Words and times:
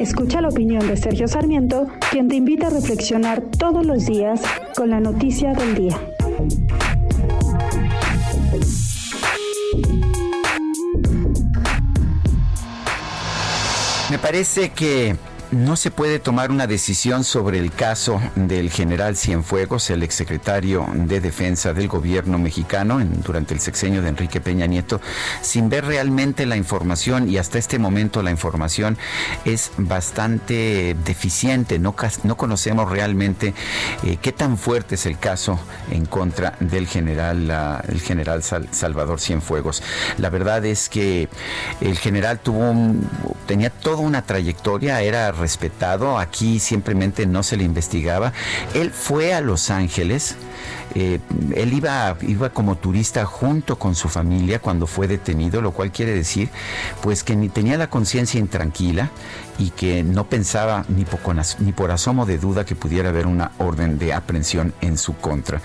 Escucha 0.00 0.40
la 0.40 0.48
opinión 0.48 0.88
de 0.88 0.96
Sergio 0.96 1.28
Sarmiento, 1.28 1.86
quien 2.10 2.26
te 2.26 2.36
invita 2.36 2.68
a 2.68 2.70
reflexionar 2.70 3.42
todos 3.42 3.84
los 3.84 4.06
días 4.06 4.40
con 4.74 4.88
la 4.88 4.98
noticia 4.98 5.52
del 5.52 5.74
día. 5.74 6.00
Me 14.10 14.18
parece 14.18 14.70
que 14.70 15.16
no 15.52 15.76
se 15.76 15.90
puede 15.90 16.18
tomar 16.18 16.50
una 16.50 16.66
decisión 16.66 17.24
sobre 17.24 17.58
el 17.58 17.72
caso 17.72 18.20
del 18.36 18.70
general 18.70 19.16
Cienfuegos, 19.16 19.90
el 19.90 20.02
exsecretario 20.02 20.86
de 20.94 21.20
Defensa 21.20 21.72
del 21.72 21.88
gobierno 21.88 22.38
mexicano 22.38 23.00
durante 23.24 23.54
el 23.54 23.60
sexenio 23.60 24.02
de 24.02 24.08
Enrique 24.08 24.40
Peña 24.40 24.66
Nieto, 24.66 25.00
sin 25.42 25.68
ver 25.68 25.84
realmente 25.84 26.46
la 26.46 26.56
información 26.56 27.28
y 27.28 27.38
hasta 27.38 27.58
este 27.58 27.78
momento 27.78 28.22
la 28.22 28.30
información 28.30 28.96
es 29.44 29.72
bastante 29.76 30.96
deficiente. 31.04 31.78
No, 31.78 31.94
no 32.22 32.36
conocemos 32.36 32.90
realmente 32.90 33.54
eh, 34.04 34.18
qué 34.20 34.32
tan 34.32 34.56
fuerte 34.56 34.94
es 34.94 35.06
el 35.06 35.18
caso 35.18 35.58
en 35.90 36.06
contra 36.06 36.56
del 36.60 36.86
general, 36.86 37.82
el 37.88 38.00
general 38.00 38.42
Salvador 38.42 39.20
Cienfuegos. 39.20 39.82
La 40.18 40.30
verdad 40.30 40.64
es 40.64 40.88
que 40.88 41.28
el 41.80 41.98
general 41.98 42.38
tuvo 42.38 42.60
tenía 43.46 43.70
toda 43.70 43.96
una 43.96 44.22
trayectoria, 44.22 45.00
era 45.02 45.32
respetado, 45.40 46.18
aquí 46.18 46.58
simplemente 46.58 47.26
no 47.26 47.42
se 47.42 47.56
le 47.56 47.64
investigaba. 47.64 48.32
Él 48.74 48.90
fue 48.90 49.34
a 49.34 49.40
Los 49.40 49.70
Ángeles, 49.70 50.36
eh, 50.94 51.20
él 51.54 51.72
iba, 51.72 52.16
iba 52.22 52.50
como 52.50 52.76
turista 52.76 53.24
junto 53.24 53.78
con 53.78 53.94
su 53.94 54.08
familia 54.08 54.58
cuando 54.58 54.86
fue 54.86 55.06
detenido, 55.06 55.62
lo 55.62 55.72
cual 55.72 55.92
quiere 55.92 56.12
decir 56.12 56.48
pues 57.00 57.22
que 57.22 57.36
ni 57.36 57.48
tenía 57.48 57.78
la 57.78 57.88
conciencia 57.88 58.40
intranquila 58.40 59.10
y 59.58 59.70
que 59.70 60.02
no 60.02 60.26
pensaba 60.26 60.84
ni 60.88 61.04
por, 61.04 61.20
ni 61.58 61.72
por 61.72 61.90
asomo 61.90 62.24
de 62.24 62.38
duda 62.38 62.64
que 62.64 62.74
pudiera 62.74 63.10
haber 63.10 63.26
una 63.26 63.52
orden 63.58 63.98
de 63.98 64.14
aprehensión 64.14 64.72
en 64.80 64.96
su 64.96 65.14
contra. 65.16 65.60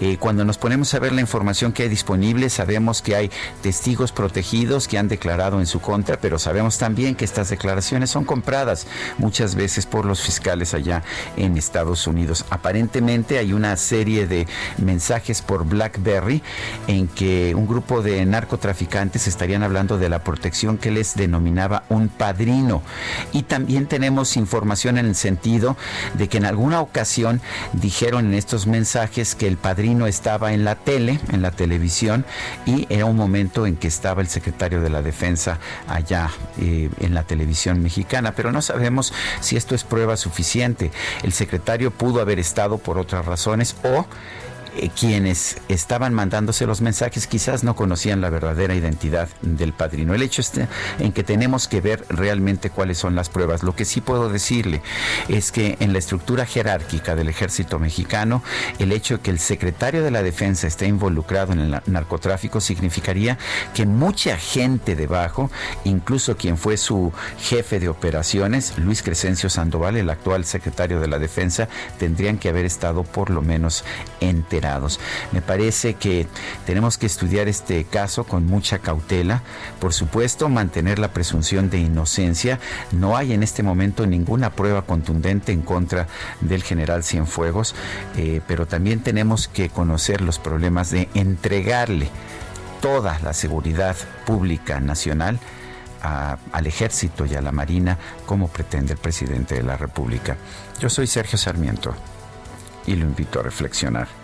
Eh, 0.00 0.16
cuando 0.18 0.44
nos 0.44 0.56
ponemos 0.56 0.94
a 0.94 0.98
ver 0.98 1.12
la 1.12 1.20
información 1.20 1.72
que 1.72 1.82
hay 1.82 1.88
disponible, 1.88 2.48
sabemos 2.48 3.02
que 3.02 3.14
hay 3.14 3.30
testigos 3.62 4.12
protegidos 4.12 4.88
que 4.88 4.98
han 4.98 5.08
declarado 5.08 5.60
en 5.60 5.66
su 5.66 5.80
contra, 5.80 6.18
pero 6.18 6.38
sabemos 6.38 6.78
también 6.78 7.14
que 7.14 7.26
estas 7.26 7.50
declaraciones 7.50 8.10
son 8.10 8.24
compradas 8.24 8.86
muchas 9.18 9.54
veces 9.54 9.86
por 9.86 10.04
los 10.04 10.20
fiscales 10.20 10.74
allá 10.74 11.02
en 11.36 11.56
Estados 11.56 12.06
Unidos. 12.06 12.44
Aparentemente 12.50 13.38
hay 13.38 13.52
una 13.52 13.76
serie 13.76 14.26
de 14.26 14.46
mensajes 14.78 15.42
por 15.42 15.64
BlackBerry 15.64 16.42
en 16.86 17.08
que 17.08 17.54
un 17.54 17.66
grupo 17.66 18.02
de 18.02 18.24
narcotraficantes 18.26 19.26
estarían 19.26 19.62
hablando 19.62 19.98
de 19.98 20.08
la 20.08 20.24
protección 20.24 20.78
que 20.78 20.90
les 20.90 21.14
denominaba 21.14 21.84
un 21.88 22.08
padrino 22.08 22.82
y 23.32 23.42
también 23.42 23.86
tenemos 23.86 24.36
información 24.36 24.98
en 24.98 25.06
el 25.06 25.14
sentido 25.14 25.76
de 26.14 26.28
que 26.28 26.38
en 26.38 26.44
alguna 26.44 26.80
ocasión 26.80 27.40
dijeron 27.72 28.26
en 28.26 28.34
estos 28.34 28.66
mensajes 28.66 29.34
que 29.34 29.46
el 29.46 29.56
padrino 29.56 30.06
estaba 30.06 30.52
en 30.52 30.64
la 30.64 30.74
tele, 30.76 31.20
en 31.32 31.42
la 31.42 31.50
televisión, 31.50 32.24
y 32.66 32.86
era 32.90 33.04
un 33.06 33.16
momento 33.16 33.66
en 33.66 33.76
que 33.76 33.88
estaba 33.88 34.22
el 34.22 34.28
secretario 34.28 34.80
de 34.80 34.90
la 34.90 35.02
defensa 35.02 35.58
allá 35.88 36.30
eh, 36.60 36.90
en 37.00 37.14
la 37.14 37.24
televisión 37.24 37.82
mexicana, 37.82 38.32
pero 38.34 38.52
no 38.52 38.62
sabemos 38.62 39.03
si 39.40 39.56
esto 39.56 39.74
es 39.74 39.84
prueba 39.84 40.16
suficiente. 40.16 40.90
El 41.22 41.32
secretario 41.32 41.90
pudo 41.90 42.20
haber 42.20 42.38
estado 42.38 42.78
por 42.78 42.98
otras 42.98 43.24
razones 43.24 43.76
o 43.82 44.06
eh, 44.76 44.90
quienes 44.98 45.58
estaban 45.68 46.14
mandándose 46.14 46.66
los 46.66 46.80
mensajes 46.80 47.26
quizás 47.26 47.62
no 47.62 47.76
conocían 47.76 48.20
la 48.20 48.30
verdadera 48.30 48.74
identidad 48.74 49.28
del 49.42 49.72
padrino. 49.72 50.14
El 50.14 50.22
hecho 50.22 50.40
está 50.40 50.68
en 50.98 51.12
que 51.12 51.22
tenemos 51.22 51.68
que 51.68 51.80
ver 51.80 52.04
realmente 52.08 52.70
cuáles 52.70 52.98
son 52.98 53.14
las 53.14 53.28
pruebas. 53.28 53.62
Lo 53.62 53.76
que 53.76 53.84
sí 53.84 54.00
puedo 54.00 54.28
decirle 54.28 54.82
es 55.28 55.52
que 55.52 55.76
en 55.78 55.92
la 55.92 55.98
estructura 55.98 56.44
jerárquica 56.44 57.14
del 57.14 57.28
ejército 57.28 57.78
mexicano, 57.78 58.42
el 58.78 58.90
hecho 58.90 59.18
de 59.18 59.22
que 59.22 59.30
el 59.30 59.38
secretario 59.38 60.02
de 60.02 60.10
la 60.10 60.22
defensa 60.22 60.66
esté 60.66 60.86
involucrado 60.86 61.52
en 61.52 61.60
el 61.60 61.80
narcotráfico 61.86 62.60
significaría 62.60 63.38
que 63.74 63.86
mucha 63.86 64.36
gente 64.36 64.96
debajo, 64.96 65.50
incluso 65.84 66.36
quien 66.36 66.58
fue 66.58 66.76
su 66.76 67.12
jefe 67.38 67.78
de 67.78 67.88
operaciones, 67.88 68.76
Luis 68.78 69.02
Crescencio 69.02 69.50
Sandoval, 69.50 69.96
el 69.96 70.10
actual 70.10 70.44
secretario 70.44 71.00
de 71.00 71.08
la 71.08 71.18
defensa, 71.18 71.68
tendrían 71.98 72.38
que 72.38 72.48
haber 72.48 72.64
estado 72.64 73.04
por 73.04 73.30
lo 73.30 73.40
menos 73.40 73.84
enterados 74.20 74.63
me 75.32 75.42
parece 75.42 75.94
que 75.94 76.26
tenemos 76.66 76.98
que 76.98 77.06
estudiar 77.06 77.48
este 77.48 77.84
caso 77.84 78.24
con 78.24 78.46
mucha 78.46 78.78
cautela. 78.78 79.42
Por 79.80 79.92
supuesto, 79.92 80.48
mantener 80.48 80.98
la 80.98 81.12
presunción 81.12 81.70
de 81.70 81.78
inocencia. 81.78 82.58
No 82.92 83.16
hay 83.16 83.32
en 83.32 83.42
este 83.42 83.62
momento 83.62 84.06
ninguna 84.06 84.50
prueba 84.50 84.82
contundente 84.82 85.52
en 85.52 85.62
contra 85.62 86.06
del 86.40 86.62
general 86.62 87.04
Cienfuegos, 87.04 87.74
eh, 88.16 88.40
pero 88.46 88.66
también 88.66 89.00
tenemos 89.00 89.48
que 89.48 89.68
conocer 89.68 90.20
los 90.20 90.38
problemas 90.38 90.90
de 90.90 91.08
entregarle 91.14 92.08
toda 92.80 93.18
la 93.20 93.32
seguridad 93.32 93.96
pública 94.26 94.80
nacional 94.80 95.38
al 96.52 96.66
ejército 96.66 97.24
y 97.24 97.34
a 97.34 97.40
la 97.40 97.50
marina 97.50 97.98
como 98.26 98.48
pretende 98.48 98.92
el 98.92 98.98
presidente 98.98 99.54
de 99.54 99.62
la 99.62 99.78
República. 99.78 100.36
Yo 100.78 100.90
soy 100.90 101.06
Sergio 101.06 101.38
Sarmiento 101.38 101.94
y 102.86 102.94
lo 102.96 103.06
invito 103.06 103.40
a 103.40 103.42
reflexionar. 103.42 104.23